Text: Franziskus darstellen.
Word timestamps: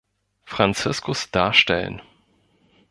Franziskus 0.45 1.29
darstellen. 1.29 2.01